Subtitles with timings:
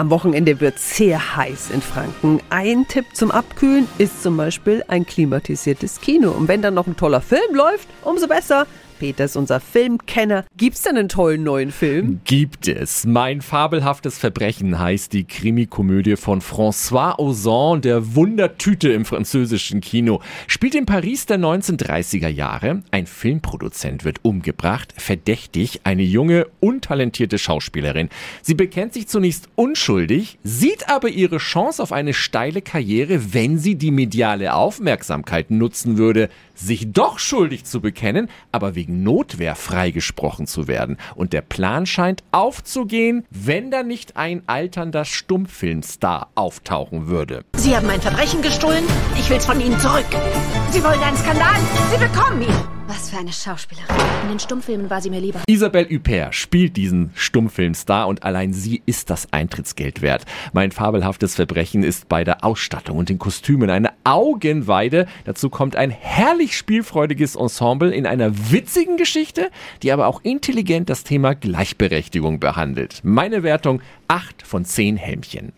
[0.00, 2.40] Am Wochenende wird sehr heiß in Franken.
[2.48, 6.30] Ein Tipp zum Abkühlen ist zum Beispiel ein klimatisiertes Kino.
[6.30, 8.66] Und wenn dann noch ein toller Film läuft, umso besser.
[9.00, 10.44] Peter ist unser Filmkenner.
[10.58, 12.20] Gibt's denn einen tollen neuen Film?
[12.24, 13.06] Gibt es.
[13.06, 20.20] Mein fabelhaftes Verbrechen heißt die Krimikomödie von François Ozon, der Wundertüte im französischen Kino.
[20.48, 22.82] Spielt in Paris der 1930er Jahre.
[22.90, 28.10] Ein Filmproduzent wird umgebracht, verdächtig eine junge, untalentierte Schauspielerin.
[28.42, 33.76] Sie bekennt sich zunächst unschuldig, sieht aber ihre Chance auf eine steile Karriere, wenn sie
[33.76, 40.68] die mediale Aufmerksamkeit nutzen würde, sich doch schuldig zu bekennen, aber wegen Notwehr freigesprochen zu
[40.68, 40.98] werden.
[41.14, 47.44] Und der Plan scheint aufzugehen, wenn da nicht ein alternder Stummfilmstar auftauchen würde.
[47.56, 48.84] Sie haben ein Verbrechen gestohlen.
[49.18, 50.06] Ich will's von Ihnen zurück.
[50.70, 51.56] Sie wollen einen Skandal.
[51.90, 52.79] Sie bekommen ihn.
[52.90, 53.94] Was für eine Schauspielerin.
[54.24, 55.38] In den Stummfilmen war sie mir lieber.
[55.46, 60.24] Isabelle Huppert spielt diesen Stummfilmstar und allein sie ist das Eintrittsgeld wert.
[60.52, 65.06] Mein fabelhaftes Verbrechen ist bei der Ausstattung und den Kostümen eine Augenweide.
[65.24, 69.52] Dazu kommt ein herrlich spielfreudiges Ensemble in einer witzigen Geschichte,
[69.84, 73.02] die aber auch intelligent das Thema Gleichberechtigung behandelt.
[73.04, 75.52] Meine Wertung 8 von 10 Helmchen.